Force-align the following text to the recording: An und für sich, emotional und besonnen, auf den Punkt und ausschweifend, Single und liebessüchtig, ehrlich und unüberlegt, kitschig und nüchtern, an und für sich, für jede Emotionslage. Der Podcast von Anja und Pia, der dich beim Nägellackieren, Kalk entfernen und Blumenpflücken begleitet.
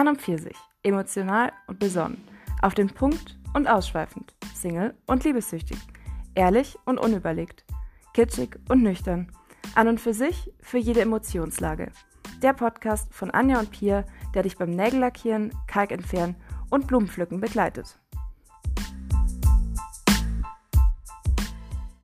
An 0.00 0.08
und 0.08 0.22
für 0.22 0.38
sich, 0.38 0.56
emotional 0.82 1.52
und 1.66 1.78
besonnen, 1.78 2.24
auf 2.62 2.72
den 2.72 2.88
Punkt 2.88 3.38
und 3.52 3.68
ausschweifend, 3.68 4.34
Single 4.54 4.94
und 5.06 5.24
liebessüchtig, 5.24 5.76
ehrlich 6.34 6.78
und 6.86 6.96
unüberlegt, 6.96 7.66
kitschig 8.14 8.58
und 8.70 8.82
nüchtern, 8.82 9.30
an 9.74 9.88
und 9.88 10.00
für 10.00 10.14
sich, 10.14 10.54
für 10.62 10.78
jede 10.78 11.02
Emotionslage. 11.02 11.92
Der 12.40 12.54
Podcast 12.54 13.12
von 13.12 13.30
Anja 13.30 13.58
und 13.58 13.72
Pia, 13.72 14.06
der 14.32 14.44
dich 14.44 14.56
beim 14.56 14.70
Nägellackieren, 14.70 15.52
Kalk 15.66 15.92
entfernen 15.92 16.36
und 16.70 16.86
Blumenpflücken 16.86 17.38
begleitet. 17.38 17.98